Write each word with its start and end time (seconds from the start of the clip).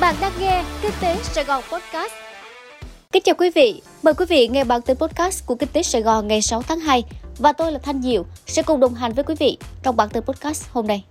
Bạn 0.00 0.14
đang 0.20 0.32
nghe 0.40 0.64
Kinh 0.82 0.92
tế 1.00 1.16
Sài 1.22 1.44
Gòn 1.44 1.62
Podcast. 1.72 2.12
Kính 3.12 3.22
chào 3.22 3.34
quý 3.38 3.50
vị, 3.54 3.82
mời 4.02 4.14
quý 4.14 4.24
vị 4.28 4.48
nghe 4.48 4.64
bản 4.64 4.82
tin 4.82 4.96
podcast 4.96 5.46
của 5.46 5.54
Kinh 5.54 5.68
tế 5.72 5.82
Sài 5.82 6.02
Gòn 6.02 6.28
ngày 6.28 6.42
6 6.42 6.62
tháng 6.62 6.80
2 6.80 7.04
và 7.38 7.52
tôi 7.52 7.72
là 7.72 7.78
Thanh 7.78 8.02
Diệu 8.02 8.24
sẽ 8.46 8.62
cùng 8.62 8.80
đồng 8.80 8.94
hành 8.94 9.12
với 9.12 9.24
quý 9.24 9.34
vị 9.38 9.58
trong 9.82 9.96
bản 9.96 10.08
tin 10.08 10.22
podcast 10.22 10.64
hôm 10.72 10.86
nay. 10.86 11.04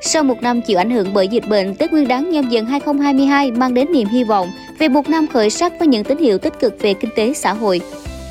Sau 0.00 0.22
một 0.22 0.42
năm 0.42 0.62
chịu 0.62 0.78
ảnh 0.78 0.90
hưởng 0.90 1.14
bởi 1.14 1.28
dịch 1.28 1.48
bệnh, 1.48 1.74
Tết 1.74 1.92
Nguyên 1.92 2.08
đán 2.08 2.30
nhâm 2.30 2.48
dần 2.48 2.66
2022 2.66 3.50
mang 3.50 3.74
đến 3.74 3.92
niềm 3.92 4.08
hy 4.08 4.24
vọng 4.24 4.50
về 4.78 4.88
một 4.88 5.08
năm 5.08 5.26
khởi 5.26 5.50
sắc 5.50 5.72
với 5.78 5.88
những 5.88 6.04
tín 6.04 6.18
hiệu 6.18 6.38
tích 6.38 6.54
cực 6.60 6.74
về 6.80 6.94
kinh 6.94 7.10
tế 7.16 7.34
xã 7.34 7.52
hội. 7.52 7.80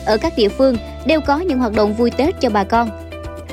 Ở 0.05 0.17
các 0.17 0.33
địa 0.37 0.49
phương 0.49 0.77
đều 1.05 1.21
có 1.21 1.39
những 1.39 1.59
hoạt 1.59 1.73
động 1.73 1.93
vui 1.93 2.11
Tết 2.11 2.35
cho 2.41 2.49
bà 2.49 2.63
con. 2.63 3.08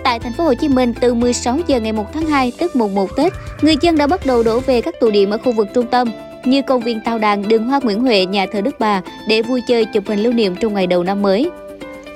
Tại 0.06 0.18
thành 0.18 0.32
phố 0.32 0.44
Hồ 0.44 0.54
Chí 0.54 0.68
Minh, 0.68 0.94
từ 1.00 1.14
16 1.14 1.58
giờ 1.66 1.80
ngày 1.80 1.92
1 1.92 2.12
tháng 2.12 2.26
2 2.26 2.52
tức 2.58 2.76
mùng 2.76 2.94
1 2.94 3.16
Tết, 3.16 3.32
người 3.62 3.76
dân 3.80 3.96
đã 3.96 4.06
bắt 4.06 4.26
đầu 4.26 4.42
đổ 4.42 4.60
về 4.60 4.80
các 4.80 4.94
tụ 5.00 5.10
điểm 5.10 5.30
ở 5.30 5.38
khu 5.38 5.52
vực 5.52 5.68
trung 5.74 5.86
tâm 5.86 6.08
như 6.44 6.62
công 6.62 6.80
viên 6.80 7.00
Tao 7.04 7.18
Đàn, 7.18 7.48
đường 7.48 7.64
Hoa 7.64 7.80
Nguyễn 7.82 8.00
Huệ, 8.00 8.26
nhà 8.26 8.46
thờ 8.52 8.60
Đức 8.60 8.74
Bà 8.78 9.02
để 9.28 9.42
vui 9.42 9.60
chơi 9.68 9.84
chụp 9.84 10.04
hình 10.06 10.18
lưu 10.18 10.32
niệm 10.32 10.56
trong 10.56 10.74
ngày 10.74 10.86
đầu 10.86 11.02
năm 11.02 11.22
mới. 11.22 11.50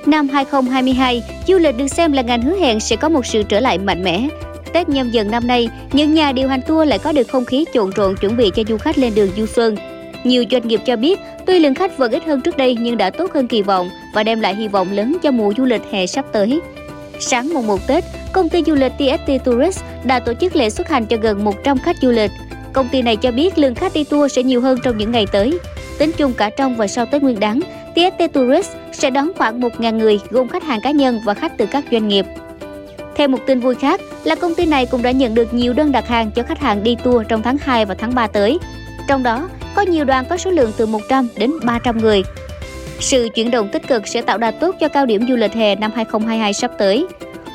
Năm 0.05 0.29
2022, 0.29 1.23
du 1.47 1.57
lịch 1.57 1.77
được 1.77 1.87
xem 1.87 2.11
là 2.11 2.21
ngành 2.21 2.41
hứa 2.41 2.55
hẹn 2.57 2.79
sẽ 2.79 2.95
có 2.95 3.09
một 3.09 3.25
sự 3.25 3.43
trở 3.43 3.59
lại 3.59 3.77
mạnh 3.77 4.03
mẽ. 4.03 4.27
Tết 4.73 4.89
nhâm 4.89 5.09
dần 5.09 5.31
năm 5.31 5.47
nay, 5.47 5.69
những 5.93 6.13
nhà 6.13 6.31
điều 6.31 6.47
hành 6.47 6.61
tour 6.67 6.89
lại 6.89 6.99
có 6.99 7.11
được 7.11 7.27
không 7.27 7.45
khí 7.45 7.65
trộn 7.73 7.89
rộn 7.95 8.15
chuẩn 8.15 8.37
bị 8.37 8.51
cho 8.55 8.63
du 8.67 8.77
khách 8.77 8.97
lên 8.97 9.15
đường 9.15 9.29
du 9.37 9.45
xuân. 9.45 9.75
Nhiều 10.23 10.43
doanh 10.51 10.67
nghiệp 10.67 10.81
cho 10.85 10.95
biết, 10.95 11.19
tuy 11.45 11.59
lượng 11.59 11.75
khách 11.75 11.97
vẫn 11.97 12.11
ít 12.11 12.23
hơn 12.25 12.41
trước 12.41 12.57
đây 12.57 12.77
nhưng 12.79 12.97
đã 12.97 13.09
tốt 13.09 13.31
hơn 13.33 13.47
kỳ 13.47 13.61
vọng 13.61 13.89
và 14.13 14.23
đem 14.23 14.39
lại 14.39 14.55
hy 14.55 14.67
vọng 14.67 14.91
lớn 14.91 15.17
cho 15.23 15.31
mùa 15.31 15.53
du 15.57 15.65
lịch 15.65 15.81
hè 15.91 16.05
sắp 16.05 16.25
tới. 16.31 16.59
Sáng 17.21 17.53
mùng 17.53 17.67
1 17.67 17.87
Tết, 17.87 18.03
công 18.33 18.49
ty 18.49 18.63
du 18.63 18.75
lịch 18.75 18.91
TST 18.97 19.45
Tourist 19.45 19.83
đã 20.03 20.19
tổ 20.19 20.33
chức 20.33 20.55
lễ 20.55 20.69
xuất 20.69 20.89
hành 20.89 21.05
cho 21.05 21.17
gần 21.21 21.43
100 21.43 21.77
khách 21.77 21.95
du 22.01 22.09
lịch. 22.11 22.31
Công 22.73 22.89
ty 22.89 23.01
này 23.01 23.15
cho 23.15 23.31
biết 23.31 23.57
lượng 23.57 23.75
khách 23.75 23.93
đi 23.93 24.03
tour 24.03 24.31
sẽ 24.31 24.43
nhiều 24.43 24.61
hơn 24.61 24.79
trong 24.83 24.97
những 24.97 25.11
ngày 25.11 25.25
tới. 25.31 25.59
Tính 25.99 26.11
chung 26.17 26.33
cả 26.33 26.49
trong 26.49 26.75
và 26.75 26.87
sau 26.87 27.05
Tết 27.05 27.23
Nguyên 27.23 27.39
đán, 27.39 27.59
TST 27.95 28.33
Tourist 28.33 28.71
sẽ 28.93 29.09
đón 29.09 29.31
khoảng 29.37 29.61
1.000 29.61 29.97
người 29.97 30.19
gồm 30.29 30.47
khách 30.47 30.63
hàng 30.63 30.81
cá 30.81 30.91
nhân 30.91 31.19
và 31.25 31.33
khách 31.33 31.57
từ 31.57 31.65
các 31.65 31.83
doanh 31.91 32.07
nghiệp. 32.07 32.25
Thêm 33.15 33.31
một 33.31 33.39
tin 33.47 33.59
vui 33.59 33.75
khác 33.75 34.01
là 34.23 34.35
công 34.35 34.55
ty 34.55 34.65
này 34.65 34.85
cũng 34.85 35.01
đã 35.01 35.11
nhận 35.11 35.35
được 35.35 35.53
nhiều 35.53 35.73
đơn 35.73 35.91
đặt 35.91 36.07
hàng 36.07 36.31
cho 36.31 36.43
khách 36.43 36.59
hàng 36.59 36.83
đi 36.83 36.95
tour 37.03 37.27
trong 37.29 37.41
tháng 37.41 37.57
2 37.61 37.85
và 37.85 37.95
tháng 37.95 38.15
3 38.15 38.27
tới. 38.27 38.57
Trong 39.07 39.23
đó, 39.23 39.49
có 39.75 39.81
nhiều 39.81 40.05
đoàn 40.05 40.25
có 40.29 40.37
số 40.37 40.51
lượng 40.51 40.71
từ 40.77 40.85
100 40.85 41.27
đến 41.37 41.51
300 41.63 41.97
người. 41.97 42.23
Sự 43.01 43.29
chuyển 43.35 43.51
động 43.51 43.69
tích 43.69 43.87
cực 43.87 44.07
sẽ 44.07 44.21
tạo 44.21 44.37
đà 44.37 44.51
tốt 44.51 44.75
cho 44.79 44.87
cao 44.87 45.05
điểm 45.05 45.27
du 45.27 45.35
lịch 45.35 45.53
hè 45.53 45.75
năm 45.75 45.91
2022 45.95 46.53
sắp 46.53 46.71
tới. 46.77 47.05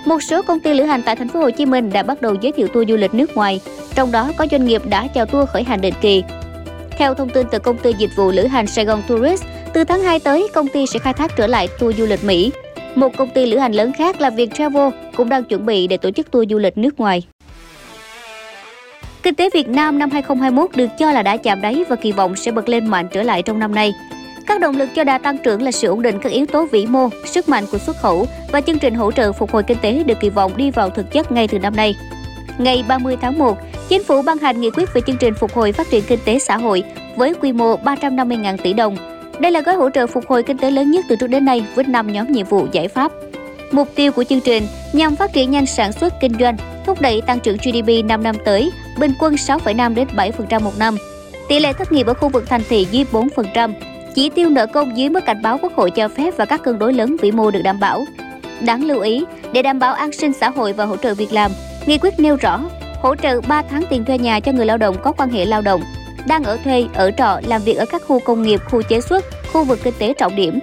Một 0.04 0.22
số 0.22 0.42
công 0.42 0.60
ty 0.60 0.74
lữ 0.74 0.84
hành 0.84 1.02
tại 1.02 1.16
thành 1.16 1.28
phố 1.28 1.40
Hồ 1.40 1.50
Chí 1.50 1.66
Minh 1.66 1.92
đã 1.92 2.02
bắt 2.02 2.22
đầu 2.22 2.34
giới 2.40 2.52
thiệu 2.52 2.68
tour 2.68 2.88
du 2.88 2.96
lịch 2.96 3.14
nước 3.14 3.36
ngoài, 3.36 3.60
trong 3.94 4.12
đó 4.12 4.30
có 4.36 4.46
doanh 4.50 4.66
nghiệp 4.66 4.82
đã 4.86 5.06
chào 5.14 5.26
tour 5.26 5.48
khởi 5.48 5.62
hành 5.62 5.80
định 5.80 5.94
kỳ. 6.00 6.22
Theo 6.90 7.14
thông 7.14 7.28
tin 7.28 7.46
từ 7.50 7.58
công 7.58 7.78
ty 7.78 7.92
dịch 7.98 8.10
vụ 8.16 8.30
lữ 8.30 8.46
hành 8.46 8.66
Sài 8.66 8.84
Gòn 8.84 9.02
Tourist, 9.08 9.44
từ 9.72 9.84
tháng 9.84 10.02
2 10.02 10.20
tới, 10.20 10.48
công 10.54 10.68
ty 10.68 10.86
sẽ 10.86 10.98
khai 10.98 11.12
thác 11.12 11.36
trở 11.36 11.46
lại 11.46 11.68
tour 11.78 11.96
du 11.96 12.06
lịch 12.06 12.24
Mỹ. 12.24 12.52
Một 12.94 13.16
công 13.16 13.30
ty 13.30 13.46
lữ 13.46 13.58
hành 13.58 13.72
lớn 13.72 13.92
khác 13.92 14.20
là 14.20 14.30
Viettravel 14.30 14.88
cũng 15.16 15.28
đang 15.28 15.44
chuẩn 15.44 15.66
bị 15.66 15.86
để 15.86 15.96
tổ 15.96 16.10
chức 16.10 16.30
tour 16.30 16.50
du 16.50 16.58
lịch 16.58 16.78
nước 16.78 17.00
ngoài. 17.00 17.22
Kinh 19.22 19.34
tế 19.34 19.50
Việt 19.54 19.68
Nam 19.68 19.98
năm 19.98 20.10
2021 20.10 20.76
được 20.76 20.88
cho 20.98 21.12
là 21.12 21.22
đã 21.22 21.36
chạm 21.36 21.60
đáy 21.60 21.84
và 21.88 21.96
kỳ 21.96 22.12
vọng 22.12 22.36
sẽ 22.36 22.50
bật 22.50 22.68
lên 22.68 22.86
mạnh 22.86 23.08
trở 23.12 23.22
lại 23.22 23.42
trong 23.42 23.58
năm 23.58 23.74
nay. 23.74 23.92
Các 24.46 24.60
động 24.60 24.76
lực 24.76 24.88
cho 24.94 25.04
đà 25.04 25.18
tăng 25.18 25.38
trưởng 25.38 25.62
là 25.62 25.70
sự 25.70 25.88
ổn 25.88 26.02
định 26.02 26.18
các 26.22 26.32
yếu 26.32 26.46
tố 26.46 26.66
vĩ 26.66 26.86
mô, 26.86 27.08
sức 27.24 27.48
mạnh 27.48 27.64
của 27.72 27.78
xuất 27.78 27.96
khẩu 27.96 28.26
và 28.52 28.60
chương 28.60 28.78
trình 28.78 28.94
hỗ 28.94 29.12
trợ 29.12 29.32
phục 29.32 29.52
hồi 29.52 29.62
kinh 29.62 29.78
tế 29.82 30.02
được 30.06 30.20
kỳ 30.20 30.30
vọng 30.30 30.52
đi 30.56 30.70
vào 30.70 30.90
thực 30.90 31.12
chất 31.12 31.32
ngay 31.32 31.48
từ 31.48 31.58
năm 31.58 31.76
nay. 31.76 31.94
Ngày 32.58 32.84
30 32.88 33.16
tháng 33.20 33.38
1, 33.38 33.58
Chính 33.88 34.04
phủ 34.04 34.22
ban 34.22 34.38
hành 34.38 34.60
nghị 34.60 34.70
quyết 34.70 34.94
về 34.94 35.00
chương 35.06 35.16
trình 35.16 35.34
phục 35.34 35.52
hồi 35.54 35.72
phát 35.72 35.90
triển 35.90 36.04
kinh 36.08 36.18
tế 36.24 36.38
xã 36.38 36.56
hội 36.56 36.84
với 37.16 37.34
quy 37.34 37.52
mô 37.52 37.76
350.000 37.76 38.56
tỷ 38.56 38.72
đồng. 38.72 38.96
Đây 39.40 39.52
là 39.52 39.60
gói 39.60 39.74
hỗ 39.74 39.90
trợ 39.90 40.06
phục 40.06 40.26
hồi 40.28 40.42
kinh 40.42 40.58
tế 40.58 40.70
lớn 40.70 40.90
nhất 40.90 41.04
từ 41.08 41.16
trước 41.16 41.26
đến 41.26 41.44
nay 41.44 41.66
với 41.74 41.84
5 41.84 42.12
nhóm 42.12 42.32
nhiệm 42.32 42.46
vụ 42.46 42.66
giải 42.72 42.88
pháp. 42.88 43.12
Mục 43.72 43.88
tiêu 43.94 44.12
của 44.12 44.24
chương 44.24 44.40
trình 44.40 44.66
nhằm 44.92 45.16
phát 45.16 45.32
triển 45.32 45.50
nhanh 45.50 45.66
sản 45.66 45.92
xuất 45.92 46.14
kinh 46.20 46.32
doanh, 46.40 46.56
thúc 46.86 47.00
đẩy 47.00 47.20
tăng 47.20 47.40
trưởng 47.40 47.56
GDP 47.56 48.04
5 48.04 48.22
năm 48.22 48.36
tới, 48.44 48.70
bình 48.98 49.12
quân 49.20 49.34
6,5 49.34 49.94
đến 49.94 50.08
7% 50.16 50.62
một 50.62 50.78
năm. 50.78 50.96
Tỷ 51.48 51.58
lệ 51.58 51.72
thất 51.72 51.92
nghiệp 51.92 52.06
ở 52.06 52.14
khu 52.14 52.28
vực 52.28 52.44
thành 52.48 52.62
thị 52.68 52.86
dưới 52.90 53.04
4%, 53.12 53.72
chỉ 54.16 54.28
tiêu 54.28 54.48
nợ 54.48 54.66
công 54.66 54.96
dưới 54.96 55.08
mức 55.08 55.24
cảnh 55.26 55.42
báo 55.42 55.58
Quốc 55.62 55.72
hội 55.76 55.90
cho 55.90 56.08
phép 56.08 56.34
và 56.36 56.44
các 56.44 56.62
cân 56.62 56.78
đối 56.78 56.92
lớn 56.92 57.16
vĩ 57.20 57.30
mô 57.30 57.50
được 57.50 57.62
đảm 57.62 57.80
bảo. 57.80 58.04
Đáng 58.60 58.84
lưu 58.84 59.00
ý, 59.00 59.24
để 59.52 59.62
đảm 59.62 59.78
bảo 59.78 59.94
an 59.94 60.12
sinh 60.12 60.32
xã 60.32 60.50
hội 60.50 60.72
và 60.72 60.84
hỗ 60.84 60.96
trợ 60.96 61.14
việc 61.14 61.32
làm, 61.32 61.50
nghị 61.86 61.98
quyết 61.98 62.14
nêu 62.20 62.36
rõ 62.36 62.60
hỗ 63.02 63.14
trợ 63.16 63.40
3 63.40 63.62
tháng 63.62 63.82
tiền 63.90 64.04
thuê 64.04 64.18
nhà 64.18 64.40
cho 64.40 64.52
người 64.52 64.66
lao 64.66 64.78
động 64.78 64.96
có 65.02 65.12
quan 65.12 65.30
hệ 65.30 65.44
lao 65.44 65.62
động, 65.62 65.82
đang 66.26 66.44
ở 66.44 66.56
thuê, 66.64 66.86
ở 66.94 67.10
trọ, 67.10 67.40
làm 67.46 67.62
việc 67.62 67.74
ở 67.74 67.86
các 67.86 68.02
khu 68.06 68.20
công 68.20 68.42
nghiệp, 68.42 68.60
khu 68.70 68.82
chế 68.82 69.00
xuất, 69.00 69.24
khu 69.52 69.64
vực 69.64 69.78
kinh 69.82 69.94
tế 69.98 70.14
trọng 70.18 70.36
điểm. 70.36 70.58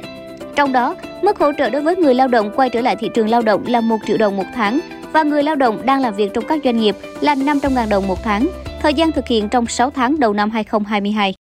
Trong 0.55 0.73
đó, 0.73 0.95
mức 1.21 1.39
hỗ 1.39 1.51
trợ 1.57 1.69
đối 1.69 1.81
với 1.81 1.95
người 1.95 2.15
lao 2.15 2.27
động 2.27 2.51
quay 2.55 2.69
trở 2.69 2.81
lại 2.81 2.95
thị 2.95 3.09
trường 3.13 3.29
lao 3.29 3.41
động 3.41 3.63
là 3.67 3.81
1 3.81 3.97
triệu 4.07 4.17
đồng 4.17 4.37
một 4.37 4.45
tháng 4.55 4.79
và 5.11 5.23
người 5.23 5.43
lao 5.43 5.55
động 5.55 5.85
đang 5.85 6.01
làm 6.01 6.15
việc 6.15 6.33
trong 6.33 6.45
các 6.47 6.59
doanh 6.63 6.77
nghiệp 6.77 6.95
là 7.21 7.35
500.000 7.35 7.89
đồng 7.89 8.07
một 8.07 8.23
tháng, 8.23 8.49
thời 8.81 8.93
gian 8.93 9.11
thực 9.11 9.27
hiện 9.27 9.49
trong 9.49 9.67
6 9.67 9.89
tháng 9.89 10.19
đầu 10.19 10.33
năm 10.33 10.49
2022. 10.49 11.33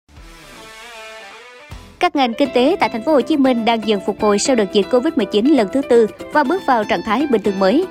Các 2.01 2.15
ngành 2.15 2.33
kinh 2.33 2.49
tế 2.53 2.75
tại 2.79 2.89
thành 2.89 3.03
phố 3.03 3.13
Hồ 3.13 3.21
Chí 3.21 3.37
Minh 3.37 3.65
đang 3.65 3.87
dần 3.87 4.01
phục 4.05 4.21
hồi 4.21 4.39
sau 4.39 4.55
đợt 4.55 4.73
dịch 4.73 4.85
Covid-19 4.91 5.55
lần 5.55 5.67
thứ 5.73 5.81
tư 5.89 6.07
và 6.33 6.43
bước 6.43 6.61
vào 6.65 6.83
trạng 6.83 7.01
thái 7.03 7.27
bình 7.31 7.41
thường 7.41 7.59
mới. 7.59 7.85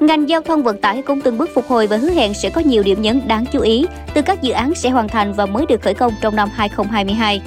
Ngành 0.00 0.28
giao 0.28 0.40
thông 0.40 0.62
vận 0.62 0.80
tải 0.80 1.02
cũng 1.02 1.20
từng 1.20 1.38
bước 1.38 1.50
phục 1.54 1.66
hồi 1.66 1.86
và 1.86 1.96
hứa 1.96 2.10
hẹn 2.10 2.34
sẽ 2.34 2.50
có 2.50 2.60
nhiều 2.60 2.82
điểm 2.82 3.02
nhấn 3.02 3.20
đáng 3.26 3.44
chú 3.52 3.60
ý 3.60 3.86
từ 4.14 4.22
các 4.22 4.42
dự 4.42 4.52
án 4.52 4.74
sẽ 4.74 4.90
hoàn 4.90 5.08
thành 5.08 5.32
và 5.32 5.46
mới 5.46 5.66
được 5.68 5.82
khởi 5.82 5.94
công 5.94 6.12
trong 6.20 6.36
năm 6.36 6.48
2022. 6.52 7.42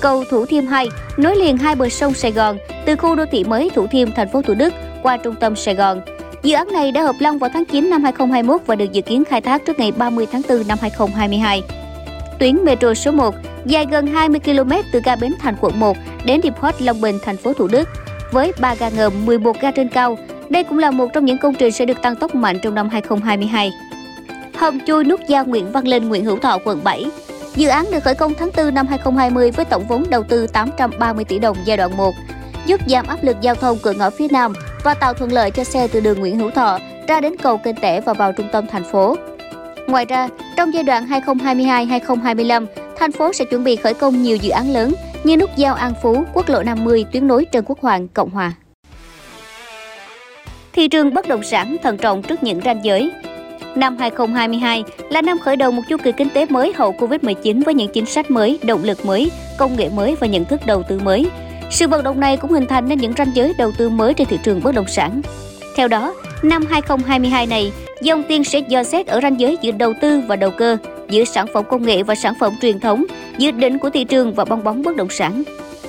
Cầu 0.00 0.24
Thủ 0.30 0.46
Thiêm 0.46 0.66
2 0.66 0.86
nối 1.16 1.36
liền 1.36 1.56
hai 1.56 1.74
bờ 1.74 1.88
sông 1.88 2.14
Sài 2.14 2.32
Gòn 2.32 2.58
từ 2.84 2.96
khu 2.96 3.16
đô 3.16 3.24
thị 3.32 3.44
mới 3.44 3.70
Thủ 3.74 3.86
Thiêm, 3.86 4.12
thành 4.12 4.28
phố 4.28 4.42
Thủ 4.42 4.54
Đức 4.54 4.74
qua 5.02 5.16
trung 5.16 5.34
tâm 5.40 5.56
Sài 5.56 5.74
Gòn. 5.74 6.00
Dự 6.42 6.54
án 6.54 6.72
này 6.72 6.92
đã 6.92 7.02
hợp 7.02 7.16
long 7.18 7.38
vào 7.38 7.50
tháng 7.54 7.64
9 7.64 7.90
năm 7.90 8.02
2021 8.02 8.60
và 8.66 8.74
được 8.74 8.92
dự 8.92 9.02
kiến 9.02 9.24
khai 9.24 9.40
thác 9.40 9.66
trước 9.66 9.78
ngày 9.78 9.92
30 9.92 10.26
tháng 10.32 10.42
4 10.48 10.68
năm 10.68 10.78
2022. 10.80 11.62
Tuyến 12.40 12.64
metro 12.64 12.94
số 12.94 13.10
1 13.10 13.34
dài 13.64 13.86
gần 13.90 14.06
20 14.06 14.40
km 14.40 14.72
từ 14.92 15.00
ga 15.04 15.16
Bến 15.16 15.34
Thành 15.38 15.54
quận 15.60 15.80
1 15.80 15.96
đến 16.24 16.40
Depot 16.42 16.74
Long 16.82 17.00
Bình, 17.00 17.18
thành 17.24 17.36
phố 17.36 17.52
Thủ 17.52 17.68
Đức, 17.68 17.88
với 18.32 18.52
3 18.60 18.74
ga 18.74 18.88
ngầm, 18.88 19.26
11 19.26 19.60
ga 19.60 19.70
trên 19.70 19.88
cao. 19.88 20.18
Đây 20.48 20.64
cũng 20.64 20.78
là 20.78 20.90
một 20.90 21.06
trong 21.14 21.24
những 21.24 21.38
công 21.38 21.54
trình 21.54 21.72
sẽ 21.72 21.84
được 21.84 22.02
tăng 22.02 22.16
tốc 22.16 22.34
mạnh 22.34 22.58
trong 22.62 22.74
năm 22.74 22.88
2022. 22.88 23.72
Hầm 24.54 24.80
chui 24.86 25.04
nút 25.04 25.20
giao 25.28 25.44
Nguyễn 25.44 25.72
Văn 25.72 25.88
Linh, 25.88 26.08
Nguyễn 26.08 26.24
Hữu 26.24 26.38
Thọ, 26.38 26.58
quận 26.64 26.80
7. 26.84 27.06
Dự 27.56 27.68
án 27.68 27.86
được 27.92 28.04
khởi 28.04 28.14
công 28.14 28.34
tháng 28.34 28.50
4 28.56 28.74
năm 28.74 28.86
2020 28.86 29.50
với 29.50 29.64
tổng 29.64 29.84
vốn 29.88 30.04
đầu 30.10 30.22
tư 30.22 30.46
830 30.46 31.24
tỷ 31.24 31.38
đồng 31.38 31.56
giai 31.64 31.76
đoạn 31.76 31.96
1, 31.96 32.14
giúp 32.66 32.80
giảm 32.86 33.06
áp 33.06 33.24
lực 33.24 33.36
giao 33.40 33.54
thông 33.54 33.78
cửa 33.82 33.92
ngõ 33.92 34.10
phía 34.10 34.28
Nam 34.30 34.52
và 34.84 34.94
tạo 34.94 35.14
thuận 35.14 35.32
lợi 35.32 35.50
cho 35.50 35.64
xe 35.64 35.88
từ 35.88 36.00
đường 36.00 36.20
Nguyễn 36.20 36.38
Hữu 36.38 36.50
Thọ 36.50 36.78
ra 37.08 37.20
đến 37.20 37.36
cầu 37.42 37.58
Kênh 37.58 37.76
Tẻ 37.76 38.00
và 38.00 38.12
vào 38.12 38.32
trung 38.32 38.48
tâm 38.52 38.66
thành 38.66 38.84
phố. 38.84 39.16
Ngoài 39.90 40.04
ra, 40.04 40.28
trong 40.56 40.74
giai 40.74 40.82
đoạn 40.82 41.06
2022-2025, 41.06 42.66
thành 42.98 43.12
phố 43.12 43.32
sẽ 43.32 43.44
chuẩn 43.44 43.64
bị 43.64 43.76
khởi 43.76 43.94
công 43.94 44.22
nhiều 44.22 44.36
dự 44.36 44.50
án 44.50 44.72
lớn 44.72 44.92
như 45.24 45.36
nút 45.36 45.50
giao 45.56 45.74
An 45.74 45.92
Phú, 46.02 46.24
quốc 46.32 46.48
lộ 46.48 46.62
50, 46.62 47.04
tuyến 47.12 47.26
nối 47.26 47.44
Trần 47.44 47.64
Quốc 47.68 47.80
Hoàng, 47.80 48.08
Cộng 48.08 48.30
Hòa. 48.30 48.52
Thị 50.72 50.88
trường 50.88 51.14
bất 51.14 51.28
động 51.28 51.42
sản 51.42 51.76
thận 51.82 51.96
trọng 51.96 52.22
trước 52.22 52.42
những 52.42 52.60
ranh 52.64 52.84
giới. 52.84 53.10
Năm 53.74 53.96
2022 53.96 54.84
là 55.10 55.22
năm 55.22 55.38
khởi 55.38 55.56
đầu 55.56 55.70
một 55.70 55.82
chu 55.88 55.96
kỳ 56.02 56.12
kinh 56.12 56.30
tế 56.30 56.46
mới 56.46 56.72
hậu 56.76 56.92
Covid-19 56.92 57.64
với 57.64 57.74
những 57.74 57.92
chính 57.92 58.06
sách 58.06 58.30
mới, 58.30 58.58
động 58.62 58.84
lực 58.84 59.06
mới, 59.06 59.30
công 59.58 59.76
nghệ 59.76 59.88
mới 59.88 60.16
và 60.20 60.26
nhận 60.26 60.44
thức 60.44 60.60
đầu 60.66 60.82
tư 60.82 60.98
mới. 60.98 61.30
Sự 61.70 61.88
vận 61.88 62.04
động 62.04 62.20
này 62.20 62.36
cũng 62.36 62.52
hình 62.52 62.66
thành 62.66 62.88
nên 62.88 62.98
những 62.98 63.12
ranh 63.18 63.30
giới 63.34 63.54
đầu 63.58 63.72
tư 63.78 63.88
mới 63.88 64.14
trên 64.14 64.28
thị 64.28 64.38
trường 64.42 64.60
bất 64.62 64.74
động 64.74 64.88
sản. 64.88 65.22
Theo 65.76 65.88
đó, 65.88 66.14
năm 66.42 66.64
2022 66.70 67.46
này, 67.46 67.72
dòng 68.00 68.22
tiền 68.22 68.44
sẽ 68.44 68.58
dò 68.58 68.82
xét 68.82 69.06
ở 69.06 69.20
ranh 69.22 69.40
giới 69.40 69.56
giữa 69.60 69.72
đầu 69.72 69.92
tư 70.00 70.22
và 70.26 70.36
đầu 70.36 70.50
cơ, 70.50 70.76
giữa 71.10 71.24
sản 71.24 71.46
phẩm 71.54 71.64
công 71.68 71.82
nghệ 71.82 72.02
và 72.02 72.14
sản 72.14 72.34
phẩm 72.40 72.52
truyền 72.62 72.80
thống, 72.80 73.04
giữa 73.38 73.50
đỉnh 73.50 73.78
của 73.78 73.90
thị 73.90 74.04
trường 74.04 74.34
và 74.34 74.44
bong 74.44 74.64
bóng 74.64 74.82
bất 74.82 74.96
động 74.96 75.10
sản. 75.10 75.42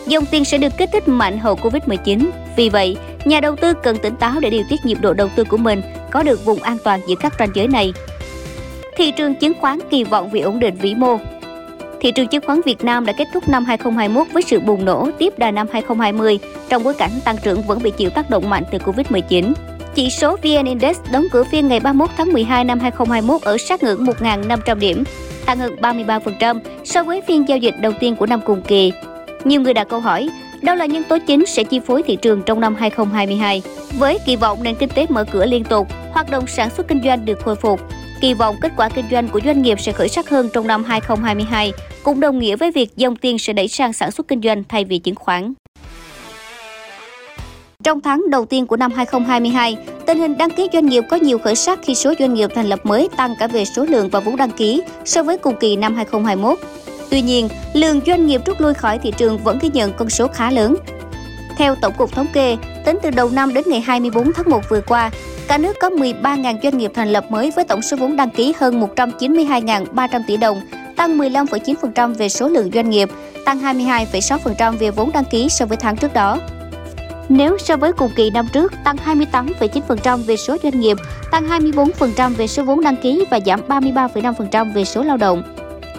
Dòng 0.07 0.25
tiền 0.25 0.45
sẽ 0.45 0.57
được 0.57 0.73
kích 0.77 0.89
thích 0.93 1.07
mạnh 1.07 1.37
hậu 1.37 1.55
Covid-19. 1.55 2.29
Vì 2.55 2.69
vậy, 2.69 2.97
nhà 3.25 3.39
đầu 3.39 3.55
tư 3.55 3.73
cần 3.83 3.97
tỉnh 3.97 4.15
táo 4.15 4.39
để 4.39 4.49
điều 4.49 4.63
tiết 4.69 4.85
nhịp 4.85 4.97
độ 5.01 5.13
đầu 5.13 5.29
tư 5.35 5.43
của 5.43 5.57
mình 5.57 5.81
có 6.11 6.23
được 6.23 6.45
vùng 6.45 6.61
an 6.61 6.77
toàn 6.83 6.99
giữa 7.07 7.15
các 7.15 7.33
ranh 7.39 7.49
giới 7.53 7.67
này. 7.67 7.93
Thị 8.97 9.11
trường 9.11 9.35
chứng 9.35 9.53
khoán 9.61 9.79
kỳ 9.89 10.03
vọng 10.03 10.29
vì 10.29 10.41
ổn 10.41 10.59
định 10.59 10.75
vĩ 10.75 10.95
mô. 10.95 11.17
Thị 12.01 12.11
trường 12.11 12.27
chứng 12.27 12.45
khoán 12.45 12.61
Việt 12.65 12.83
Nam 12.83 13.05
đã 13.05 13.13
kết 13.13 13.27
thúc 13.33 13.49
năm 13.49 13.65
2021 13.65 14.27
với 14.33 14.43
sự 14.43 14.59
bùng 14.59 14.85
nổ 14.85 15.09
tiếp 15.17 15.39
đà 15.39 15.51
năm 15.51 15.67
2020 15.71 16.39
trong 16.69 16.83
bối 16.83 16.93
cảnh 16.93 17.11
tăng 17.25 17.37
trưởng 17.43 17.61
vẫn 17.61 17.83
bị 17.83 17.91
chịu 17.97 18.09
tác 18.09 18.29
động 18.29 18.49
mạnh 18.49 18.63
từ 18.71 18.77
Covid-19. 18.77 19.53
Chỉ 19.95 20.09
số 20.09 20.38
VN 20.43 20.65
Index 20.65 20.97
đóng 21.11 21.25
cửa 21.31 21.43
phiên 21.43 21.67
ngày 21.67 21.79
31 21.79 22.09
tháng 22.17 22.33
12 22.33 22.63
năm 22.63 22.79
2021 22.79 23.41
ở 23.41 23.57
sát 23.57 23.83
ngưỡng 23.83 24.05
1.500 24.05 24.79
điểm, 24.79 25.03
tăng 25.45 25.59
hơn 25.59 25.75
33% 25.81 26.59
so 26.83 27.03
với 27.03 27.21
phiên 27.27 27.49
giao 27.49 27.57
dịch 27.57 27.75
đầu 27.81 27.91
tiên 27.99 28.15
của 28.15 28.25
năm 28.25 28.41
cùng 28.45 28.61
kỳ. 28.61 28.91
Nhiều 29.43 29.61
người 29.61 29.73
đặt 29.73 29.88
câu 29.89 29.99
hỏi, 29.99 30.29
đâu 30.61 30.75
là 30.75 30.85
nhân 30.85 31.03
tố 31.03 31.17
chính 31.27 31.45
sẽ 31.45 31.63
chi 31.63 31.79
phối 31.79 32.03
thị 32.03 32.15
trường 32.21 32.41
trong 32.45 32.59
năm 32.59 32.75
2022? 32.75 33.61
Với 33.99 34.17
kỳ 34.25 34.35
vọng 34.35 34.63
nền 34.63 34.75
kinh 34.75 34.89
tế 34.89 35.05
mở 35.09 35.23
cửa 35.23 35.45
liên 35.45 35.63
tục, 35.63 35.88
hoạt 36.11 36.31
động 36.31 36.47
sản 36.47 36.69
xuất 36.69 36.88
kinh 36.88 37.01
doanh 37.03 37.25
được 37.25 37.39
khôi 37.43 37.55
phục, 37.55 37.81
Kỳ 38.21 38.33
vọng 38.33 38.55
kết 38.61 38.71
quả 38.77 38.89
kinh 38.89 39.05
doanh 39.11 39.27
của 39.27 39.39
doanh 39.45 39.61
nghiệp 39.61 39.79
sẽ 39.79 39.91
khởi 39.91 40.09
sắc 40.09 40.29
hơn 40.29 40.49
trong 40.53 40.67
năm 40.67 40.83
2022, 40.83 41.73
cũng 42.03 42.19
đồng 42.19 42.39
nghĩa 42.39 42.55
với 42.55 42.71
việc 42.71 42.89
dòng 42.95 43.15
tiền 43.15 43.39
sẽ 43.39 43.53
đẩy 43.53 43.67
sang 43.67 43.93
sản 43.93 44.11
xuất 44.11 44.27
kinh 44.27 44.41
doanh 44.41 44.63
thay 44.69 44.85
vì 44.85 44.99
chứng 44.99 45.15
khoán. 45.15 45.53
Trong 47.83 48.01
tháng 48.01 48.29
đầu 48.29 48.45
tiên 48.45 48.67
của 48.67 48.77
năm 48.77 48.91
2022, 48.91 49.77
tình 50.05 50.19
hình 50.19 50.37
đăng 50.37 50.49
ký 50.49 50.67
doanh 50.73 50.85
nghiệp 50.85 51.03
có 51.09 51.17
nhiều 51.17 51.37
khởi 51.37 51.55
sắc 51.55 51.79
khi 51.83 51.95
số 51.95 52.13
doanh 52.19 52.33
nghiệp 52.33 52.49
thành 52.55 52.69
lập 52.69 52.79
mới 52.83 53.09
tăng 53.17 53.35
cả 53.39 53.47
về 53.47 53.65
số 53.65 53.85
lượng 53.85 54.09
và 54.09 54.19
vốn 54.19 54.35
đăng 54.35 54.51
ký 54.51 54.81
so 55.05 55.23
với 55.23 55.37
cùng 55.37 55.55
kỳ 55.59 55.75
năm 55.75 55.95
2021. 55.95 56.59
Tuy 57.09 57.21
nhiên, 57.21 57.49
lượng 57.73 57.99
doanh 58.05 58.27
nghiệp 58.27 58.41
rút 58.45 58.61
lui 58.61 58.73
khỏi 58.73 58.99
thị 58.99 59.13
trường 59.17 59.37
vẫn 59.37 59.59
ghi 59.61 59.69
nhận 59.73 59.93
con 59.93 60.09
số 60.09 60.27
khá 60.27 60.51
lớn. 60.51 60.75
Theo 61.57 61.75
Tổng 61.81 61.93
cục 61.97 62.11
Thống 62.11 62.27
kê, 62.33 62.57
tính 62.85 62.97
từ 63.01 63.09
đầu 63.09 63.29
năm 63.29 63.53
đến 63.53 63.63
ngày 63.67 63.81
24 63.81 64.33
tháng 64.33 64.49
1 64.49 64.61
vừa 64.69 64.81
qua, 64.81 65.11
cả 65.47 65.57
nước 65.57 65.75
có 65.79 65.89
13.000 65.89 66.57
doanh 66.63 66.77
nghiệp 66.77 66.91
thành 66.93 67.09
lập 67.09 67.31
mới 67.31 67.51
với 67.55 67.65
tổng 67.65 67.81
số 67.81 67.97
vốn 67.97 68.15
đăng 68.15 68.29
ký 68.29 68.53
hơn 68.57 68.81
192.300 68.95 70.21
tỷ 70.27 70.37
đồng, 70.37 70.61
tăng 70.95 71.17
15,9% 71.17 72.13
về 72.13 72.29
số 72.29 72.47
lượng 72.47 72.71
doanh 72.73 72.89
nghiệp, 72.89 73.09
tăng 73.45 73.59
22,6% 73.59 74.77
về 74.77 74.91
vốn 74.91 75.11
đăng 75.13 75.25
ký 75.25 75.49
so 75.49 75.65
với 75.65 75.77
tháng 75.77 75.97
trước 75.97 76.13
đó. 76.13 76.37
Nếu 77.33 77.57
so 77.57 77.77
với 77.77 77.93
cùng 77.93 78.11
kỳ 78.15 78.29
năm 78.29 78.47
trước, 78.53 78.73
tăng 78.83 78.95
28,9% 79.05 80.23
về 80.23 80.37
số 80.37 80.57
doanh 80.63 80.79
nghiệp, 80.79 80.97
tăng 81.31 81.47
24% 81.47 82.35
về 82.35 82.47
số 82.47 82.63
vốn 82.63 82.81
đăng 82.81 82.95
ký 82.95 83.25
và 83.31 83.39
giảm 83.45 83.61
33,5% 83.67 84.73
về 84.73 84.85
số 84.85 85.03
lao 85.03 85.17
động. 85.17 85.43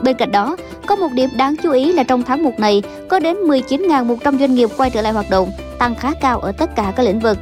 Bên 0.02 0.17
cạnh 0.17 0.32
đó, 0.32 0.56
có 0.87 0.96
một 0.96 1.12
điểm 1.12 1.31
đáng 1.37 1.55
chú 1.62 1.70
ý 1.70 1.93
là 1.93 2.02
trong 2.02 2.23
tháng 2.23 2.44
1 2.44 2.58
này, 2.58 2.82
có 3.08 3.19
đến 3.19 3.37
19.100 3.37 4.38
doanh 4.38 4.55
nghiệp 4.55 4.70
quay 4.76 4.90
trở 4.90 5.02
lại 5.02 5.12
hoạt 5.12 5.31
động, 5.31 5.50
tăng 5.79 5.94
khá 5.94 6.12
cao 6.20 6.40
ở 6.40 6.52
tất 6.52 6.76
cả 6.76 6.93
các 6.96 7.02
lĩnh 7.02 7.20
vực. 7.20 7.38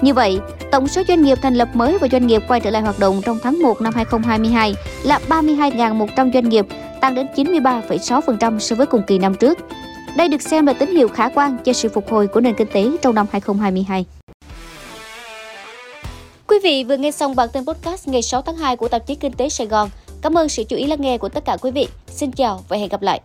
Như 0.00 0.14
vậy, 0.14 0.38
tổng 0.72 0.88
số 0.88 1.02
doanh 1.08 1.22
nghiệp 1.22 1.38
thành 1.42 1.54
lập 1.54 1.68
mới 1.74 1.98
và 1.98 2.08
doanh 2.12 2.26
nghiệp 2.26 2.42
quay 2.48 2.60
trở 2.60 2.70
lại 2.70 2.82
hoạt 2.82 2.98
động 2.98 3.22
trong 3.24 3.38
tháng 3.42 3.62
1 3.62 3.80
năm 3.80 3.92
2022 3.94 4.74
là 5.02 5.20
32.100 5.28 6.32
doanh 6.32 6.48
nghiệp, 6.48 6.66
tăng 7.00 7.14
đến 7.14 7.26
93,6% 7.36 8.58
so 8.58 8.76
với 8.76 8.86
cùng 8.86 9.02
kỳ 9.06 9.18
năm 9.18 9.34
trước. 9.34 9.58
Đây 10.16 10.28
được 10.28 10.42
xem 10.42 10.66
là 10.66 10.72
tín 10.72 10.96
hiệu 10.96 11.08
khả 11.08 11.28
quan 11.28 11.58
cho 11.64 11.72
sự 11.72 11.88
phục 11.88 12.10
hồi 12.10 12.26
của 12.26 12.40
nền 12.40 12.54
kinh 12.54 12.68
tế 12.72 12.90
trong 13.02 13.14
năm 13.14 13.26
2022. 13.32 14.04
Quý 16.46 16.56
vị 16.62 16.84
vừa 16.84 16.96
nghe 16.96 17.10
xong 17.10 17.36
bản 17.36 17.48
tin 17.52 17.64
podcast 17.66 18.08
ngày 18.08 18.22
6 18.22 18.42
tháng 18.42 18.56
2 18.56 18.76
của 18.76 18.88
tạp 18.88 19.06
chí 19.06 19.14
Kinh 19.14 19.32
tế 19.32 19.48
Sài 19.48 19.66
Gòn. 19.66 19.90
Cảm 20.22 20.38
ơn 20.38 20.48
sự 20.48 20.64
chú 20.64 20.76
ý 20.76 20.86
lắng 20.86 21.00
nghe 21.00 21.18
của 21.18 21.28
tất 21.28 21.44
cả 21.44 21.56
quý 21.60 21.70
vị. 21.70 21.88
Xin 22.06 22.32
chào 22.32 22.60
và 22.68 22.76
hẹn 22.76 22.88
gặp 22.88 23.02
lại. 23.02 23.20